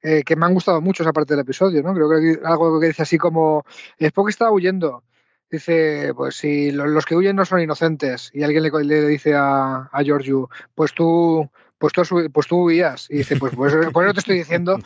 [0.01, 1.93] Eh, que me han gustado mucho esa parte del episodio, ¿no?
[1.93, 3.65] Creo que algo que dice así como
[3.99, 5.03] Spock está huyendo,
[5.51, 8.31] Dice, pues si los que huyen no son inocentes.
[8.35, 13.07] Y alguien le, dice a, a Giorgio, pues tú, pues tú, pues tú huías.
[13.09, 14.79] Y dice, pues, pues, pues no te estoy diciendo.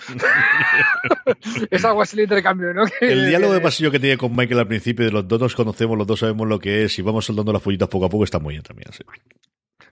[1.70, 2.85] es algo así el intercambio, ¿no?
[3.01, 5.98] el diálogo de pasillo que tiene con Michael al principio, de los dos nos conocemos,
[5.98, 8.38] los dos sabemos lo que es y vamos soldando las follitas poco a poco, está
[8.38, 8.90] muy bien también.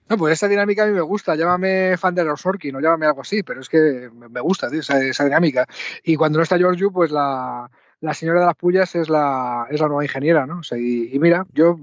[0.07, 1.35] No, pues esa dinámica a mí me gusta.
[1.35, 5.23] Llámame fan de Sorkin o llámame algo así, pero es que me gusta esa, esa,
[5.23, 5.65] dinámica.
[6.03, 7.69] Y cuando no está Giorgio, pues la,
[8.01, 10.61] la señora de las pullas es la, es la nueva ingeniera, ¿no?
[10.71, 11.77] y, mira, yo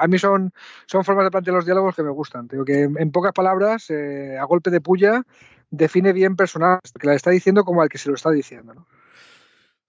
[0.00, 0.52] a mí, son,
[0.86, 2.46] son formas de plantear los diálogos que me gustan.
[2.48, 5.22] Digo que en, pocas palabras, eh, a golpe de puya,
[5.70, 8.86] define bien personal, que la está diciendo como al que se lo está diciendo, ¿no?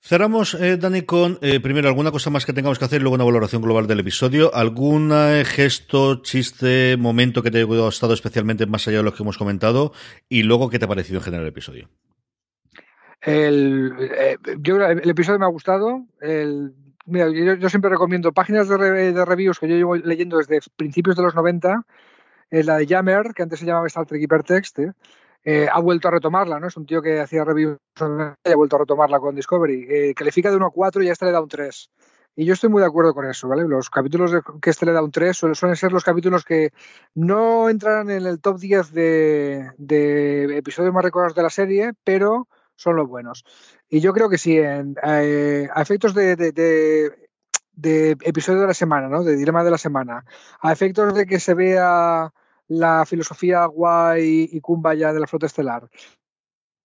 [0.02, 3.26] Cerramos, eh, Dani, con eh, primero alguna cosa más que tengamos que hacer luego una
[3.26, 4.56] valoración global del episodio.
[4.56, 5.12] ¿Algún
[5.44, 9.92] gesto, chiste, momento que te haya gustado especialmente más allá de los que hemos comentado?
[10.30, 11.90] Y luego, ¿qué te ha parecido en general el episodio?
[13.22, 16.06] El, eh, yo, el episodio me ha gustado.
[16.22, 16.74] El,
[17.06, 21.24] mira, yo, siempre recomiendo páginas de, de, reviews que yo llevo leyendo desde principios de
[21.24, 21.86] los 90.
[22.52, 24.80] Eh, la de Jammer, que antes se llamaba Star Trek Hypertext,
[25.44, 26.68] eh, ha vuelto a retomarla, ¿no?
[26.68, 27.78] Es un tío que hacía reviews
[28.44, 30.14] y ha vuelto a retomarla con Discovery.
[30.16, 31.92] califica de 1 a 4 y a este le da un 3.
[32.36, 33.68] Y yo estoy muy de acuerdo con eso, ¿vale?
[33.68, 36.72] Los capítulos que este le da un 3 suelen, ser los capítulos que
[37.14, 42.48] no entran en el top 10 de, de episodios más recordados de la serie, pero
[42.80, 43.44] son los buenos.
[43.90, 49.10] Y yo creo que sí, en, eh, a efectos de, de, episodio de la semana,
[49.10, 49.24] ¿no?
[49.24, 50.26] De dilema de la semana,
[50.62, 52.32] a efectos de que se vea
[52.68, 54.62] la filosofía guay y
[54.98, 55.90] ya de la flota estelar,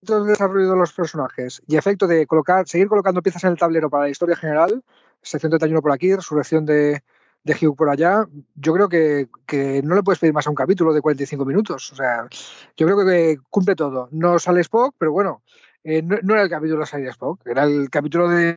[0.07, 3.89] el desarrollo de los personajes y efecto de colocar, seguir colocando piezas en el tablero
[3.89, 4.83] para la historia general,
[5.21, 7.03] sección 31 por aquí, resurrección de,
[7.45, 10.55] de Hugh por allá, yo creo que, que, no le puedes pedir más a un
[10.55, 11.91] capítulo de 45 minutos.
[11.91, 12.27] O sea,
[12.75, 14.09] yo creo que cumple todo.
[14.11, 15.43] No sale Spock, pero bueno,
[15.87, 18.55] eh, no, era el capítulo de Side Spock, era el capítulo de,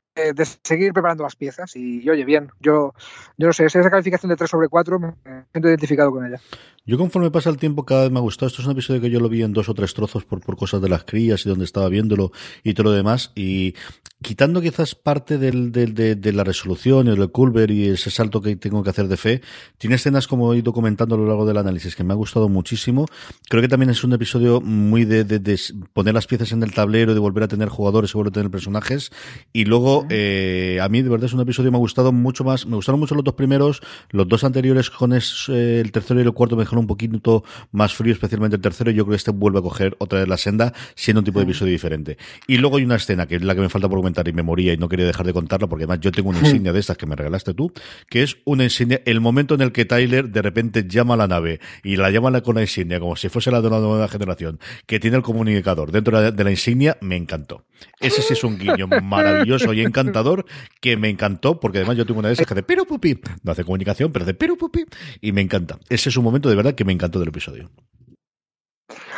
[0.62, 1.76] seguir preparando las piezas.
[1.76, 2.94] Y, oye, bien, yo,
[3.36, 5.12] yo no sé, esa calificación de 3 sobre 4 me
[5.52, 6.40] siento identificado con ella.
[6.86, 8.46] Yo conforme pasa el tiempo cada vez me ha gustado.
[8.46, 10.56] Esto es un episodio que yo lo vi en dos o tres trozos por, por
[10.56, 12.32] cosas de las crías y donde estaba viéndolo
[12.64, 13.30] y todo lo demás.
[13.34, 13.74] Y
[14.22, 18.82] quitando quizás parte del, del, de, la resolución, el Culver y ese salto que tengo
[18.82, 19.42] que hacer de fe,
[19.76, 22.48] tiene escenas como he ido comentando a lo largo del análisis que me ha gustado
[22.48, 23.04] muchísimo.
[23.50, 25.60] Creo que también es un episodio muy de, de
[25.92, 28.50] poner las piezas en el tablero, de volver a tener jugadores y volver a tener
[28.50, 29.10] personajes.
[29.52, 32.44] Y luego, eh, a mí de verdad es un episodio que me ha gustado mucho
[32.44, 32.66] más.
[32.66, 36.32] Me gustaron mucho los dos primeros, los dos anteriores con eh, el tercero y el
[36.32, 38.90] cuarto me un poquito más frío, especialmente el tercero.
[38.90, 41.44] Yo creo que este vuelve a coger otra vez la senda, siendo un tipo de
[41.44, 42.18] episodio diferente.
[42.46, 44.42] Y luego hay una escena que es la que me falta por comentar y me
[44.42, 46.96] moría y no quería dejar de contarla porque además yo tengo una insignia de estas
[46.96, 47.72] que me regalaste tú,
[48.08, 51.26] que es una insignia, el momento en el que Tyler de repente llama a la
[51.26, 54.60] nave y la llama con la insignia como si fuese la de una nueva generación,
[54.86, 57.64] que tiene el comunicador dentro de la insignia, me encantó.
[58.00, 60.44] Ese sí es un guiño maravilloso y encantador
[60.80, 63.52] que me encantó porque además yo tengo una de esas que de pero pupi, no
[63.52, 64.84] hace comunicación, pero de pero pupi
[65.20, 65.78] y me encanta.
[65.88, 67.70] Ese es un momento de verdad que me encantó del episodio.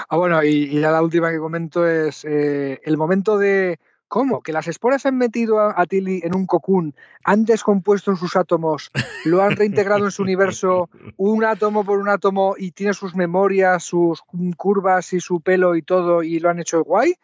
[0.09, 3.79] Ah, bueno, y, ya la última que comento es eh, el momento de
[4.11, 4.43] ¿Cómo?
[4.43, 8.91] ¿Que las esporas han metido a, Tilly en un cocún, han descompuesto en sus átomos,
[9.25, 13.85] lo han reintegrado en su universo, un átomo por un átomo, y tiene sus memorias,
[13.85, 14.21] sus
[14.57, 17.15] curvas y su pelo y todo, y lo han hecho guay?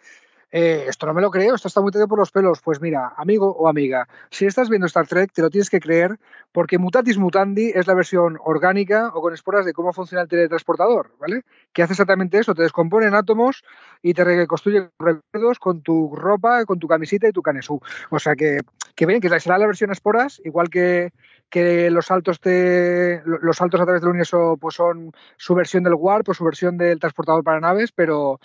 [0.53, 2.61] Eh, esto no me lo creo, esto está muy metido por los pelos.
[2.63, 6.19] Pues mira, amigo o amiga, si estás viendo Star Trek, te lo tienes que creer,
[6.53, 11.13] porque Mutatis Mutandi es la versión orgánica o con esporas de cómo funciona el teletransportador,
[11.19, 11.43] ¿vale?
[11.73, 13.65] Que hace exactamente eso, te descompone en átomos
[14.03, 17.81] y te reconstruye recuerdos con tu ropa, con tu camisita y tu canesú.
[18.11, 18.61] O sea que,
[18.95, 21.13] que bien, que será la versión esporas, igual que,
[21.51, 25.95] que los saltos de, los saltos a través del universo pues son su versión del
[25.95, 28.41] warp o su versión del transportador para naves, pero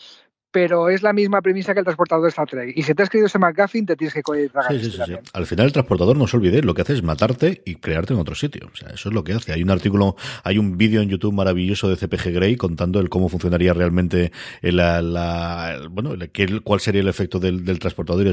[0.51, 2.73] pero es la misma premisa que el transportador de Star Trek.
[2.75, 5.45] Y si te has creído ese McGuffin, te tienes que tragar sí, sí, sí, Al
[5.45, 8.35] final el transportador, no se olvide, lo que hace es matarte y crearte en otro
[8.35, 8.69] sitio.
[8.71, 9.53] O sea, eso es lo que hace.
[9.53, 13.29] Hay un artículo, hay un vídeo en YouTube maravilloso de CPG Grey contando el cómo
[13.29, 18.23] funcionaría realmente la, la bueno, el, cuál sería el efecto del, del transportador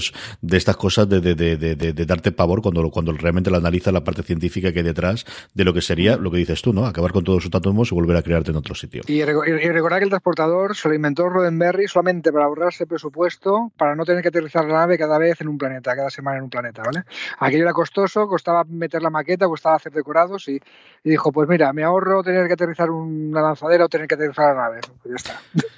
[0.42, 4.04] de estas cosas de, de, de, de, darte pavor cuando, cuando realmente la analiza la
[4.04, 6.87] parte científica que hay detrás de lo que sería lo que dices tú, ¿no?
[6.87, 9.02] Acabar con todos sus átomos y volver a crearte en otro sitio.
[9.07, 13.94] Y, y, recordar que el transportador se lo inventó Roddenberry solamente para ahorrarse presupuesto, para
[13.94, 16.51] no tener que aterrizar la nave cada vez en un planeta, cada semana en un
[16.51, 17.05] planeta, ¿vale?
[17.38, 20.61] Aquello era costoso, costaba meter la maqueta, costaba hacer decorados y,
[21.05, 24.55] y dijo, pues mira, me ahorro tener que aterrizar una lanzadera o tener que aterrizar
[24.55, 24.81] la nave.
[25.03, 25.68] Pues ya está.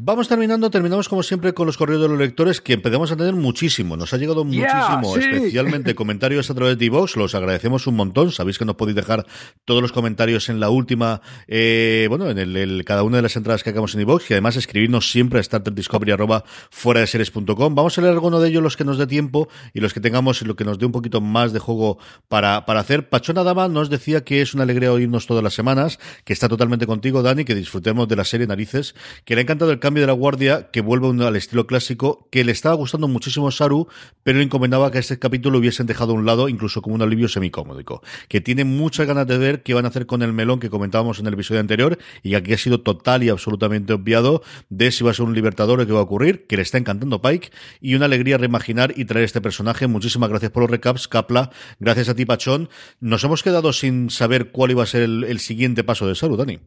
[0.00, 3.34] Vamos terminando, terminamos como siempre con los correos de los lectores que empezamos a tener
[3.34, 3.96] muchísimo.
[3.96, 7.16] Nos ha llegado muchísimo, especialmente comentarios a través de iVoox.
[7.16, 8.30] Los agradecemos un montón.
[8.30, 9.26] Sabéis que nos podéis dejar
[9.64, 13.64] todos los comentarios en la última, eh, bueno, en el, cada una de las entradas
[13.64, 17.74] que hagamos en iVoox y además escribirnos siempre a starterdiscovery arroba fuera de series.com.
[17.74, 20.40] Vamos a leer alguno de ellos los que nos dé tiempo y los que tengamos
[20.42, 23.08] y lo que nos dé un poquito más de juego para, para hacer.
[23.08, 26.86] Pachona Dama nos decía que es una alegría oírnos todas las semanas, que está totalmente
[26.86, 30.08] contigo, Dani, que disfrutemos de la serie Narices, que le ha encantado el cambio de
[30.08, 33.88] la guardia que vuelve al estilo clásico, que le estaba gustando muchísimo Saru,
[34.22, 37.00] pero le encomendaba que este capítulo lo hubiesen dejado a un lado, incluso como un
[37.00, 38.02] alivio semicómodico.
[38.28, 41.20] Que tiene muchas ganas de ver qué van a hacer con el melón que comentábamos
[41.20, 45.12] en el episodio anterior y aquí ha sido total y absolutamente obviado de si va
[45.12, 47.94] a ser un libertador o qué va a ocurrir, que le está encantando Pike y
[47.94, 49.86] una alegría reimaginar y traer este personaje.
[49.86, 51.50] Muchísimas gracias por los recaps, Capla.
[51.80, 52.68] Gracias a ti, Pachón.
[53.00, 56.36] Nos hemos quedado sin saber cuál iba a ser el, el siguiente paso de Saru,
[56.36, 56.58] Dani.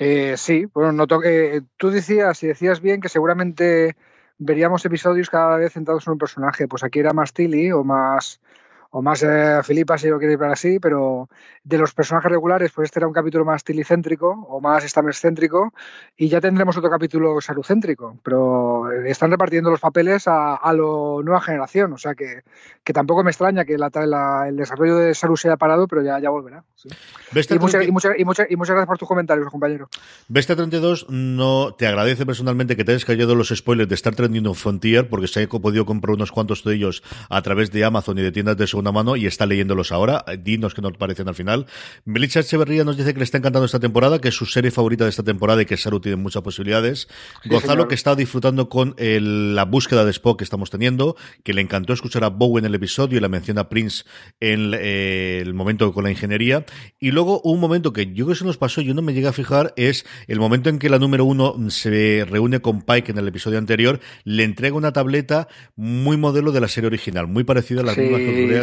[0.00, 3.96] Eh, sí, bueno, noto que tú decías y decías bien que seguramente
[4.38, 6.68] veríamos episodios cada vez centrados en un personaje.
[6.68, 8.40] Pues aquí era más Tilly o más
[8.90, 11.28] o más eh, Filipa, si lo queréis ver así, pero
[11.62, 15.74] de los personajes regulares, pues este era un capítulo más tilicéntrico o más céntrico
[16.16, 21.40] y ya tendremos otro capítulo salucéntrico, pero están repartiendo los papeles a, a lo nueva
[21.40, 22.42] generación, o sea que,
[22.82, 26.02] que tampoco me extraña que la, la, el desarrollo de Salud se haya parado, pero
[26.02, 26.64] ya, ya volverá.
[26.74, 26.88] Sí.
[26.88, 29.88] Y, muchas, y, muchas, y, muchas, y, muchas, gracias por tus comentarios, compañero.
[30.28, 34.30] Besta 32 no te agradece personalmente que te hayas callado los spoilers de Star Trek
[34.30, 38.18] New Frontier, porque se ha podido comprar unos cuantos de ellos a través de Amazon
[38.18, 40.24] y de tiendas de segunda mano y está leyéndolos ahora.
[40.38, 41.66] Dinos que nos parecen al final.
[42.04, 45.02] Melissa Echeverría nos dice que le está encantando esta temporada, que es su serie favorita
[45.02, 47.08] de esta temporada y que Saru tiene muchas posibilidades.
[47.42, 47.88] Sí, Gonzalo, señor.
[47.88, 51.92] que está disfrutando con el, la búsqueda de Spock que estamos teniendo, que le encantó
[51.92, 54.04] escuchar a Bowen en el episodio y la menciona a Prince
[54.38, 56.64] en eh, el momento con la ingeniería.
[57.00, 59.26] Y luego un momento que yo creo que se nos pasó, yo no me llegué
[59.26, 63.18] a fijar, es el momento en que la número uno se reúne con Pike en
[63.18, 67.80] el episodio anterior, le entrega una tableta muy modelo de la serie original, muy parecida
[67.80, 68.18] a la sí, misma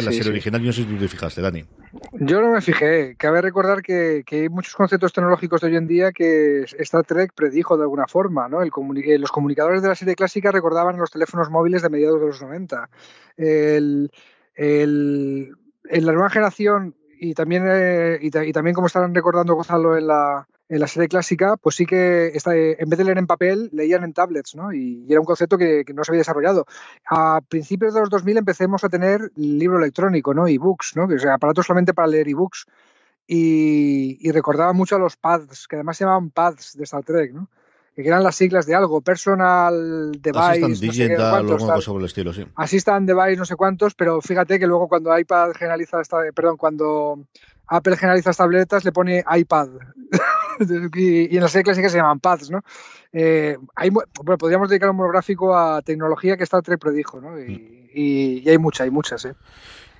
[0.06, 0.60] la serie original.
[0.60, 1.64] Yo no sé si tú te fijaste, Dani.
[2.12, 3.16] Yo no me fijé.
[3.16, 7.32] Cabe recordar que, que, hay muchos conceptos tecnológicos de hoy en día que Star Trek
[7.34, 8.48] predijo de alguna forma.
[8.48, 8.62] ¿no?
[8.62, 12.26] El comuni los comunicadores de la serie clásica recordaban los teléfonos móviles de mediados de
[12.26, 12.88] los 90.
[13.36, 14.10] El,
[14.54, 15.56] el,
[15.88, 20.06] en la nueva generación y también, eh, y, y, también como estaban recordando Gonzalo en
[20.06, 23.70] la, en la serie clásica, pues sí que está, en vez de leer en papel,
[23.72, 24.72] leían en tablets, ¿no?
[24.72, 26.66] Y, era un concepto que, que, no se había desarrollado.
[27.08, 30.48] A principios de los 2000 empecemos a tener libro electrónico, ¿no?
[30.48, 31.06] E-books, ¿no?
[31.06, 32.66] Que, o sea, aparatos solamente para leer e-books.
[33.28, 37.32] Y, y, recordaba mucho a los pads, que además se llamaban pads de Star Trek,
[37.32, 37.48] ¿no?
[38.02, 42.06] que eran las siglas de algo, personal device, Assistant no sé qué, cuántos, sobre el
[42.06, 42.44] estilo, sí.
[42.54, 47.24] Assistant device, no sé cuántos, pero fíjate que luego cuando iPad generaliza esta, perdón, cuando
[47.66, 49.68] Apple generaliza las tabletas le pone iPad
[50.94, 52.62] y, en la serie clásica se llaman pads, ¿no?
[53.12, 57.38] Eh, hay, bueno, podríamos dedicar un monográfico a tecnología que Star Trek predijo, ¿no?
[57.38, 59.34] Y hay muchas, hay muchas, ¿eh?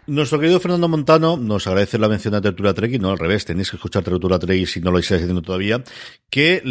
[0.09, 3.45] Nuestro querido Fernando Montano nos agradece la mención a Tertura Trek y no al revés,
[3.45, 5.83] tenéis que escuchar Tertura Trek si no lo estáis haciendo todavía,
[6.31, 6.63] que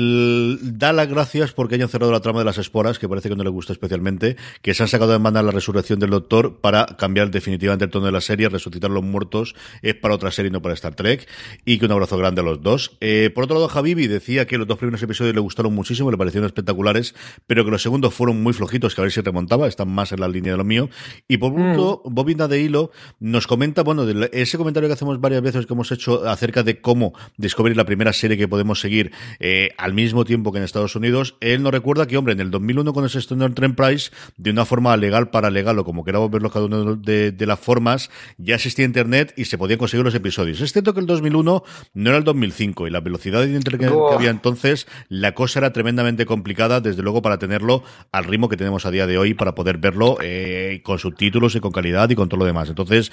[0.62, 3.44] da las gracias porque hayan cerrado la trama de las esporas, que parece que no
[3.44, 7.30] le gusta especialmente, que se han sacado de mano la resurrección del Doctor para cambiar
[7.30, 10.62] definitivamente el tono de la serie, resucitar los muertos, es para otra serie y no
[10.62, 11.28] para Star Trek,
[11.66, 12.96] y que un abrazo grande a los dos.
[13.02, 16.18] Eh, por otro lado, Javibi decía que los dos primeros episodios le gustaron muchísimo, le
[16.18, 17.14] parecieron espectaculares,
[17.48, 20.22] pero que los segundos fueron muy flojitos, que a ver si remontaba, están más en
[20.22, 20.90] la línea de lo mío.
[21.28, 22.14] Y por último, mm.
[22.14, 22.92] Bobina de Hilo
[23.26, 26.80] nos comenta, bueno, de ese comentario que hacemos varias veces que hemos hecho acerca de
[26.80, 30.96] cómo descubrir la primera serie que podemos seguir eh, al mismo tiempo que en Estados
[30.96, 34.12] Unidos, él nos recuerda que, hombre, en el 2001 cuando se estrenó el Trend Price,
[34.38, 37.60] de una forma legal para legal o como queramos verlo cada una de, de, las
[37.60, 40.62] formas, ya existía Internet y se podían conseguir los episodios.
[40.62, 41.64] Es cierto que el 2001
[41.96, 45.58] no era el 2005 y la velocidad de Internet que, que había entonces, la cosa
[45.58, 49.34] era tremendamente complicada, desde luego, para tenerlo al ritmo que tenemos a día de hoy,
[49.34, 52.70] para poder verlo eh, con subtítulos y con calidad y con todo lo demás.
[52.70, 53.12] Entonces,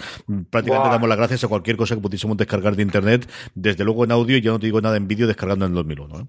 [0.50, 4.12] prácticamente damos las gracias a cualquier cosa que pudiésemos descargar de internet, desde luego en
[4.12, 6.20] audio, y ya no te digo nada en vídeo descargando en el 2001.
[6.20, 6.26] ¿eh?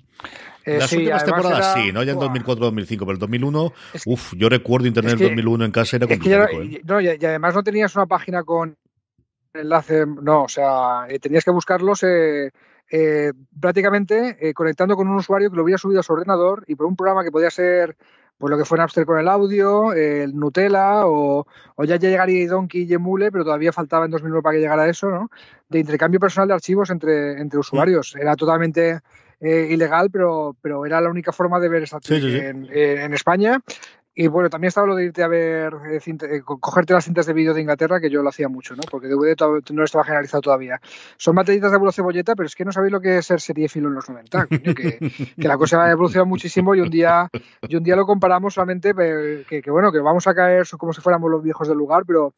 [0.66, 3.74] Eh, Las últimas temporadas sí, no ya en 2004-2005, pero el 2001,
[4.06, 6.62] uff, yo recuerdo internet en 2001 en casa era complicado.
[6.62, 6.82] ¿eh?
[6.84, 8.78] no, y, además no tenías una página con
[9.54, 12.02] enlace, no, o sea, tenías que buscarlos
[13.60, 16.96] prácticamente conectando con un usuario que lo hubiera subido a su ordenador y por un
[16.96, 17.98] programa que podía ser
[18.38, 22.84] pues lo que fue Napster con el audio, el Nutella o, o ya, llegaría Donkey
[22.84, 25.30] y Emule, pero todavía faltaba en 2009 para que llegara eso, ¿no?
[25.70, 28.16] De intercambio personal de archivos entre, entre usuarios.
[28.20, 29.00] Era totalmente
[29.40, 33.60] eh, ilegal, pero, pero era la única forma de ver esa En, en, España.
[34.16, 37.34] Y bueno, también estaba lo de irte a ver, eh, eh, cogerte las cintas de
[37.34, 38.84] vídeo de Inglaterra, que yo lo hacía mucho, ¿no?
[38.90, 39.36] Porque DVD
[39.72, 40.80] no estaba generalizado todavía.
[41.18, 43.88] Son batallitas de abuelo cebolleta, pero es que no sabéis lo que es ser filo
[43.88, 47.28] en los 90, que, la cosa ha evolucionado muchísimo y un día
[47.68, 51.32] y un día lo comparamos solamente que, bueno, que vamos a caer como si fuéramos
[51.32, 52.34] los viejos del lugar, pero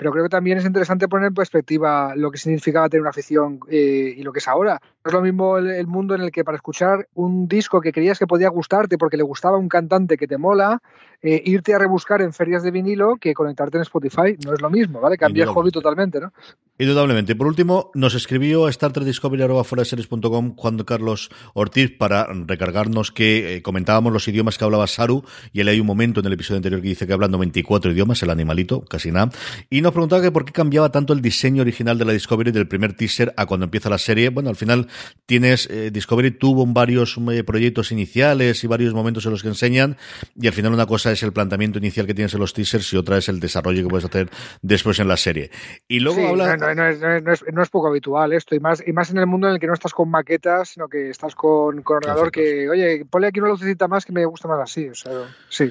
[0.00, 3.60] pero creo que también es interesante poner en perspectiva lo que significaba tener una afición
[3.68, 4.80] eh, y lo que es ahora.
[5.04, 8.18] No es lo mismo el, mundo en el que para escuchar un disco que creías
[8.18, 10.80] que podía gustarte porque le gustaba un cantante que te mola,
[11.22, 14.36] eh, irte a rebuscar en ferias de vinilo que conectarte en Spotify.
[14.44, 15.18] No es lo mismo, ¿vale?
[15.18, 16.32] Cambia el hobby totalmente, ¿no?
[16.78, 17.36] Indudablemente.
[17.36, 24.26] Por último, nos escribió a StarTrekDiscovery.com cuando Carlos Ortiz para recargarnos que eh, comentábamos los
[24.28, 27.06] idiomas que hablaba Saru y él hay un momento en el episodio anterior que dice
[27.06, 29.30] que hablan 94 idiomas, el animalito, casi nada.
[29.68, 32.66] Y nos preguntaba que por qué cambiaba tanto el diseño original de la Discovery del
[32.66, 34.30] primer teaser a cuando empieza la serie.
[34.30, 34.88] Bueno, al final
[35.26, 39.98] tienes, eh, Discovery tuvo varios eh, proyectos iniciales y varios momentos en los que enseñan
[40.34, 42.96] y al final una cosa es el planteamiento inicial que tienes en los teasers y
[42.96, 44.30] otra es el desarrollo que puedes hacer
[44.62, 45.50] después en la serie.
[45.88, 49.48] Y luego habla no, es, poco habitual esto, y más, y más en el mundo
[49.48, 53.04] en el que no estás con maquetas, sino que estás con, con ordenador que, oye,
[53.04, 54.88] ponle aquí una lucecita más que me gusta más así.
[54.88, 55.12] O sea,
[55.48, 55.70] sí.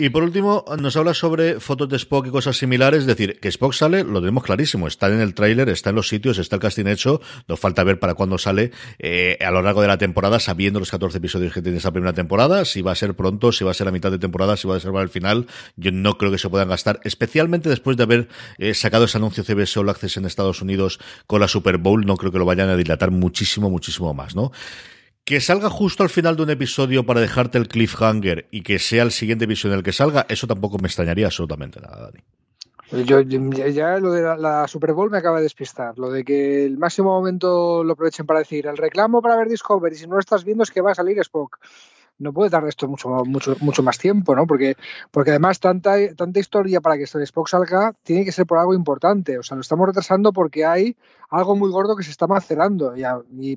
[0.00, 3.00] Y por último, nos habla sobre fotos de Spock y cosas similares.
[3.00, 4.86] Es decir, que Spock sale, lo tenemos clarísimo.
[4.86, 7.20] Está en el tráiler, está en los sitios, está el casting hecho.
[7.48, 10.90] Nos falta ver para cuándo sale eh, a lo largo de la temporada, sabiendo los
[10.90, 12.64] 14 episodios que tiene esa primera temporada.
[12.64, 14.74] Si va a ser pronto, si va a ser a mitad de temporada, si va
[14.74, 15.46] a ser para el final.
[15.76, 19.44] Yo no creo que se puedan gastar, especialmente después de haber eh, sacado ese anuncio
[19.44, 22.06] CBS All Access en Estados Unidos con la Super Bowl.
[22.06, 24.50] No creo que lo vayan a dilatar muchísimo, muchísimo más, ¿no?
[25.30, 29.04] Que salga justo al final de un episodio para dejarte el cliffhanger y que sea
[29.04, 32.24] el siguiente episodio en el que salga, eso tampoco me extrañaría absolutamente nada, Dani.
[33.72, 35.96] Ya lo de la, Super Bowl me acaba de despistar.
[36.00, 39.94] Lo de que el máximo momento lo aprovechen para decir el reclamo para ver Discovery,
[39.94, 41.60] si no lo estás viendo es que va a salir Spock.
[42.20, 44.46] No puede tardar esto mucho, mucho, mucho más tiempo, ¿no?
[44.46, 44.76] Porque,
[45.10, 48.74] porque además tanta, tanta historia para que de Spock salga tiene que ser por algo
[48.74, 49.38] importante.
[49.38, 50.96] O sea, lo estamos retrasando porque hay
[51.30, 52.94] algo muy gordo que se está macerando.
[52.96, 53.56] Y,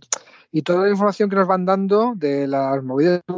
[0.52, 3.34] y toda la información que nos van dando de las movidas de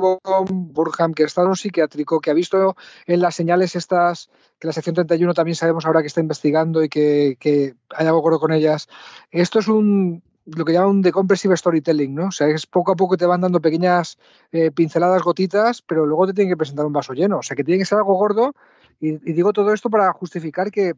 [0.50, 2.76] Burham, que está en un psiquiátrico, que ha visto
[3.08, 6.90] en las señales estas, que la sección 31 también sabemos ahora que está investigando y
[6.90, 8.88] que, hay algo gordo con ellas.
[9.32, 12.28] Esto es un lo que llaman un decompressive storytelling, ¿no?
[12.28, 14.18] O sea, es poco a poco te van dando pequeñas
[14.52, 17.40] eh, pinceladas, gotitas, pero luego te tienen que presentar un vaso lleno.
[17.40, 18.54] O sea, que tiene que ser algo gordo.
[19.00, 20.94] Y, y digo todo esto para justificar que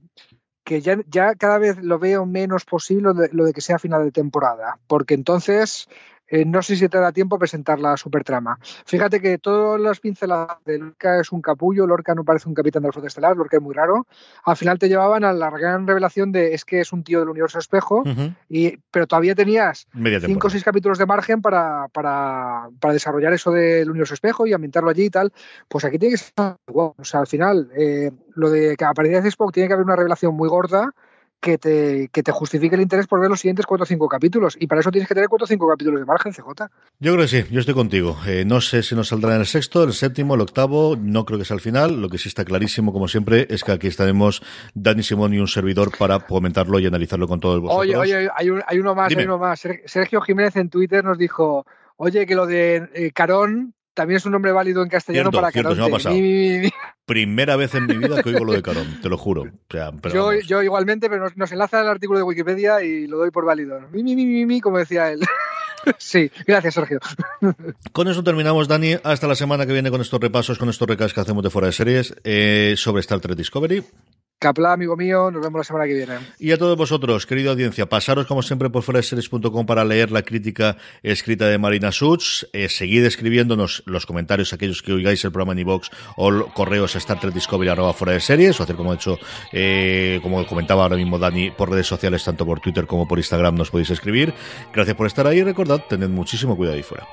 [0.68, 4.12] que ya, ya cada vez lo veo menos posible lo de, que sea final de
[4.12, 5.88] temporada, porque entonces
[6.28, 8.60] eh, no sé si te da tiempo a presentar la supertrama.
[8.86, 12.82] Fíjate que todas las pinceladas de Lorca es un capullo, Lorca no parece un capitán
[12.82, 14.08] de la flota estelar, Lorca es muy raro.
[14.44, 17.30] Al final te llevaban a la gran revelación de es que es un tío del
[17.30, 18.04] universo espejo,
[18.50, 19.88] y, pero todavía tenías
[20.26, 24.54] cinco o seis capítulos de margen para, para, para, desarrollar eso del universo espejo y
[24.54, 25.32] ambientarlo allí y tal.
[25.68, 26.34] Pues aquí tiene que ser
[26.68, 26.94] igual.
[26.98, 29.86] O sea, al final, eh, lo de que a partir de Spock tiene que haber
[29.86, 30.94] una revelación muy gorda
[31.40, 34.58] que te, que te justifique el interés por ver los siguientes 4 o 5 capítulos.
[34.60, 36.68] Y para eso tienes que tener 4 o 5 capítulos de margen, CJ.
[37.00, 38.18] Yo creo que sí, yo estoy contigo.
[38.26, 41.40] Eh, no sé si nos saldrá en el sexto, el séptimo, el octavo, no creo
[41.40, 42.02] que sea el final.
[42.02, 44.42] Lo que sí está clarísimo, como siempre, es que aquí estaremos
[44.74, 47.82] Dani Simón y un servidor para comentarlo y analizarlo con todo el vosotros.
[47.82, 49.62] Oye, oye, hay, hay uno más, hay uno más.
[49.86, 51.66] Sergio Jiménez en Twitter nos dijo,
[51.98, 55.76] oye, que lo de eh, Carón también es un nombre válido en castellano para cierto,
[57.08, 59.46] Primera vez en mi vida que oigo lo de Carón, te lo juro.
[60.14, 63.82] yo, yo, igualmente, pero nos, enlaza el artículo de Wikipedia y lo doy por válido.
[63.92, 65.22] Mi, mi, mi, mi, como decía él.
[66.00, 67.00] Sí, gracias, Sergio.
[67.94, 68.98] Con eso terminamos, Dani.
[69.04, 71.68] Hasta la semana que viene con estos repasos, con estos recados que hacemos de fuera
[71.68, 73.86] de series eh, sobre Star Trek Discovery.
[74.40, 76.14] Capla, amigo mío, nos vemos la semana que viene.
[76.38, 80.78] Y a todos vosotros, querida audiencia, pasaros como siempre por fueraseries.com para leer la crítica
[81.02, 82.44] escrita de Marina Such.
[82.54, 87.00] Eh, seguid escribiéndonos los comentarios, aquellos que oigáis el programa en iVox o correos a
[87.00, 89.18] Star Trek Discovery arroba fuera de series, o hacer como he hecho,
[89.52, 93.56] eh, como comentaba ahora mismo Dani, por redes sociales, tanto por Twitter como por Instagram,
[93.56, 94.36] nos podéis escribir.
[94.72, 97.08] Gracias por estar ahí y recordad, tened muchísimo cuidado ahí fuera.